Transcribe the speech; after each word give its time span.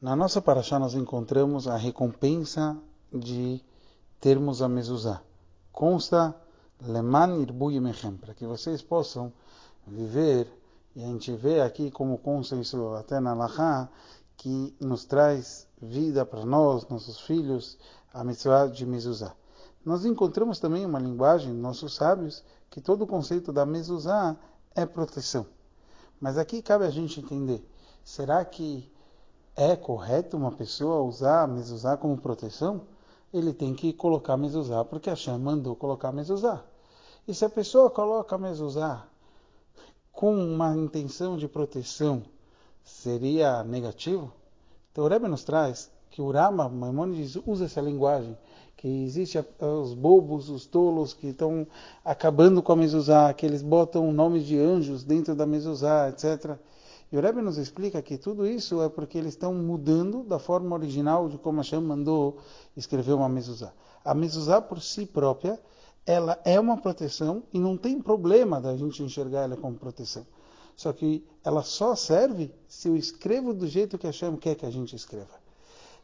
Na 0.00 0.16
nossa 0.16 0.40
paraxá 0.40 0.78
nós 0.78 0.94
encontramos 0.94 1.68
a 1.68 1.76
recompensa 1.76 2.74
de 3.12 3.62
termos 4.18 4.62
a 4.62 4.68
mezuzá. 4.68 5.20
Consta 5.70 6.34
leman 6.80 7.42
irbu 7.42 7.70
yemechem, 7.70 8.16
para 8.16 8.32
que 8.32 8.46
vocês 8.46 8.80
possam 8.80 9.30
viver, 9.86 10.50
e 10.96 11.04
a 11.04 11.06
gente 11.06 11.30
vê 11.36 11.60
aqui 11.60 11.90
como 11.90 12.16
consta 12.16 12.56
isso 12.56 12.94
até 12.94 13.20
na 13.20 13.34
Lachá, 13.34 13.90
que 14.38 14.74
nos 14.80 15.04
traz 15.04 15.68
vida 15.82 16.24
para 16.24 16.46
nós, 16.46 16.88
nossos 16.88 17.20
filhos, 17.20 17.76
a 18.10 18.24
mitzvah 18.24 18.68
de 18.68 18.86
mezuzá. 18.86 19.34
Nós 19.84 20.06
encontramos 20.06 20.58
também 20.58 20.86
uma 20.86 20.98
linguagem, 20.98 21.52
nossos 21.52 21.94
sábios, 21.94 22.42
que 22.70 22.80
todo 22.80 23.02
o 23.02 23.06
conceito 23.06 23.52
da 23.52 23.66
mezuzá 23.66 24.34
é 24.74 24.86
proteção. 24.86 25.44
Mas 26.18 26.38
aqui 26.38 26.62
cabe 26.62 26.86
a 26.86 26.90
gente 26.90 27.20
entender, 27.20 27.62
será 28.02 28.42
que 28.46 28.90
é 29.60 29.76
correto 29.76 30.38
uma 30.38 30.50
pessoa 30.50 31.02
usar 31.02 31.46
mezuzá 31.46 31.94
como 31.94 32.16
proteção? 32.16 32.80
Ele 33.30 33.52
tem 33.52 33.74
que 33.74 33.92
colocar 33.92 34.34
mezuzá, 34.38 34.82
porque 34.86 35.10
a 35.10 35.12
Hashem 35.12 35.38
mandou 35.38 35.76
colocar 35.76 36.10
mezuzá. 36.10 36.64
E 37.28 37.34
se 37.34 37.44
a 37.44 37.50
pessoa 37.50 37.90
coloca 37.90 38.38
mezuzá 38.38 39.04
com 40.10 40.34
uma 40.34 40.74
intenção 40.74 41.36
de 41.36 41.46
proteção, 41.46 42.22
seria 42.82 43.62
negativo? 43.62 44.32
Então 44.90 45.04
o 45.04 45.08
Rebbe 45.08 45.28
nos 45.28 45.44
traz 45.44 45.90
que 46.10 46.22
o 46.22 46.30
Rama, 46.30 46.66
Maimonides, 46.66 47.36
usa 47.46 47.66
essa 47.66 47.82
linguagem, 47.82 48.36
que 48.78 48.88
existe 48.88 49.38
os 49.60 49.92
bobos, 49.92 50.48
os 50.48 50.64
tolos 50.64 51.12
que 51.12 51.28
estão 51.28 51.66
acabando 52.02 52.62
com 52.62 52.72
a 52.72 52.76
mezuzá, 52.76 53.32
que 53.34 53.44
eles 53.44 53.60
botam 53.60 54.10
nomes 54.10 54.46
de 54.46 54.58
anjos 54.58 55.04
dentro 55.04 55.34
da 55.34 55.44
mezuzá, 55.44 56.08
etc. 56.08 56.58
E 57.12 57.16
o 57.16 57.20
Rebbe 57.20 57.42
nos 57.42 57.58
explica 57.58 58.00
que 58.00 58.16
tudo 58.16 58.46
isso 58.46 58.80
é 58.82 58.88
porque 58.88 59.18
eles 59.18 59.32
estão 59.32 59.52
mudando 59.52 60.22
da 60.22 60.38
forma 60.38 60.76
original 60.76 61.28
de 61.28 61.38
como 61.38 61.58
Hashem 61.58 61.80
mandou 61.80 62.38
escrever 62.76 63.14
uma 63.14 63.28
mezuzá. 63.28 63.72
A 64.04 64.14
mezuzá 64.14 64.60
por 64.60 64.80
si 64.80 65.06
própria, 65.06 65.60
ela 66.06 66.40
é 66.44 66.58
uma 66.58 66.76
proteção 66.76 67.42
e 67.52 67.58
não 67.58 67.76
tem 67.76 68.00
problema 68.00 68.60
da 68.60 68.76
gente 68.76 69.02
enxergar 69.02 69.40
ela 69.40 69.56
como 69.56 69.76
proteção. 69.76 70.24
Só 70.76 70.92
que 70.92 71.26
ela 71.44 71.62
só 71.62 71.96
serve 71.96 72.54
se 72.68 72.88
eu 72.88 72.96
escrevo 72.96 73.52
do 73.52 73.66
jeito 73.66 73.98
que 73.98 74.06
Hashem 74.06 74.36
quer 74.36 74.54
que 74.54 74.64
a 74.64 74.70
gente 74.70 74.94
escreva. 74.94 75.40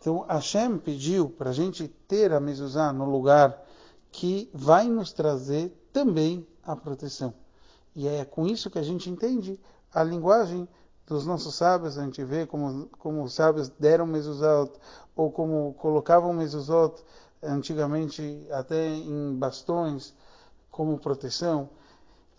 Então 0.00 0.26
Hashem 0.28 0.78
pediu 0.78 1.30
para 1.30 1.50
a 1.50 1.52
gente 1.52 1.86
ter 2.08 2.32
a 2.32 2.40
mezuzá 2.40 2.92
no 2.92 3.08
lugar 3.08 3.64
que 4.10 4.50
vai 4.52 4.88
nos 4.88 5.12
trazer 5.12 5.72
também 5.92 6.46
a 6.62 6.74
proteção. 6.74 7.32
E 7.94 8.06
é 8.06 8.24
com 8.24 8.46
isso 8.46 8.68
que 8.68 8.78
a 8.78 8.82
gente 8.82 9.08
entende 9.08 9.58
a 9.92 10.02
linguagem 10.02 10.68
dos 11.08 11.24
nossos 11.26 11.54
sábios, 11.54 11.98
a 11.98 12.04
gente 12.04 12.22
vê 12.22 12.46
como, 12.46 12.86
como 12.98 13.22
os 13.22 13.32
sábios 13.32 13.70
deram 13.78 14.06
mezuzot, 14.06 14.72
ou 15.16 15.32
como 15.32 15.74
colocavam 15.74 16.32
mezuzot 16.34 17.02
antigamente 17.42 18.46
até 18.50 18.88
em 18.88 19.34
bastões, 19.34 20.14
como 20.70 20.98
proteção. 20.98 21.70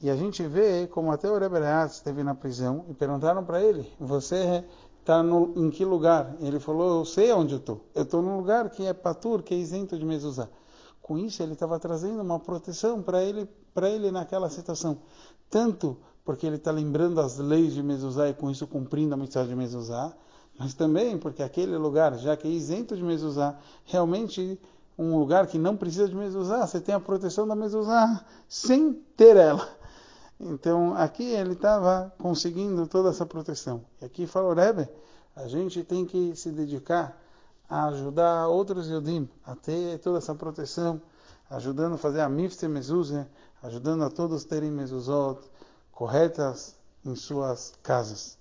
E 0.02 0.10
a 0.10 0.16
gente 0.16 0.46
vê 0.48 0.88
como 0.88 1.12
até 1.12 1.30
o 1.30 1.38
Rebbe 1.38 1.60
esteve 1.88 2.24
na 2.24 2.36
prisão 2.36 2.86
e 2.88 2.94
perguntaram 2.94 3.44
para 3.44 3.62
ele, 3.62 3.92
você 4.00 4.64
está 5.02 5.22
em 5.56 5.70
que 5.72 5.84
lugar? 5.84 6.36
Ele 6.40 6.60
falou, 6.60 7.00
eu 7.00 7.06
sei 7.06 7.34
onde 7.34 7.56
eu 7.56 7.60
estou. 7.60 7.82
Eu 7.96 8.04
estou 8.04 8.22
num 8.22 8.38
lugar 8.38 8.70
que 8.70 8.86
é 8.86 8.94
patur, 8.94 9.42
que 9.42 9.54
é 9.54 9.58
isento 9.58 9.98
de 9.98 10.06
mezuzá. 10.06 10.48
Com 11.02 11.18
isso 11.18 11.42
ele 11.42 11.54
estava 11.54 11.80
trazendo 11.80 12.22
uma 12.22 12.40
proteção 12.40 13.02
para 13.02 13.24
ele, 13.24 13.50
ele 13.82 14.12
naquela 14.12 14.50
situação. 14.50 15.00
Tanto 15.50 15.98
porque 16.30 16.46
ele 16.46 16.58
está 16.58 16.70
lembrando 16.70 17.20
as 17.20 17.40
leis 17.40 17.74
de 17.74 17.82
Mezuzá 17.82 18.30
e 18.30 18.36
com 18.36 18.52
isso 18.52 18.68
cumprindo 18.68 19.16
a 19.16 19.18
mensagem 19.18 19.50
de 19.50 19.56
Mezuzá, 19.56 20.14
mas 20.60 20.76
também 20.76 21.18
porque 21.18 21.42
aquele 21.42 21.76
lugar, 21.76 22.16
já 22.20 22.38
que 22.38 22.48
é 22.48 22.52
isento 22.52 22.96
de 22.96 23.02
Mezuzá, 23.02 23.58
realmente 23.84 24.60
um 24.96 25.18
lugar 25.18 25.48
que 25.48 25.58
não 25.58 25.76
precisa 25.76 26.08
de 26.08 26.16
Mezuzá, 26.16 26.68
você 26.68 26.80
tem 26.80 26.94
a 26.94 27.00
proteção 27.00 27.48
da 27.48 27.56
Mezuzá 27.56 28.24
sem 28.48 28.94
ter 29.18 29.38
ela. 29.38 29.68
Então 30.40 30.94
aqui 30.94 31.24
ele 31.24 31.54
estava 31.54 32.14
conseguindo 32.20 32.86
toda 32.86 33.10
essa 33.10 33.26
proteção. 33.26 33.84
E 34.00 34.06
aqui 34.06 34.28
fala 34.28 34.50
o 34.50 34.54
Rebbe, 34.54 34.88
a 35.36 35.48
gente 35.48 35.84
tem 35.84 36.06
que 36.06 36.36
se 36.36 36.52
dedicar 36.52 37.20
a 37.68 37.86
ajudar 37.86 38.48
outros 38.50 38.88
Yodim 38.88 39.28
a 39.44 39.56
ter 39.56 39.98
toda 39.98 40.20
essa 40.20 40.36
proteção, 40.36 41.02
ajudando 41.50 41.96
a 41.96 41.98
fazer 41.98 42.22
a 42.22 42.30
Mifte 42.30 42.68
Mezuzah, 42.68 43.28
ajudando 43.64 44.04
a 44.04 44.12
todos 44.12 44.46
terem 44.46 44.70
Mezuzot, 44.70 45.42
corretas 46.00 46.78
em 47.04 47.14
suas 47.14 47.74
casas. 47.84 48.39